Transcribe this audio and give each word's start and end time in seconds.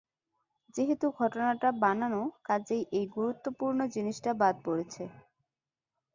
যেহেতু 0.75 1.05
ঘটনাটা 1.19 1.69
বানান, 1.81 2.13
কাজেই 2.45 2.83
এই 2.91 3.05
গুরুত্বপূর্ণ 3.15 3.79
জিনিসটা 3.95 4.31
বাদ 4.41 4.55
পড়েছে। 4.65 5.03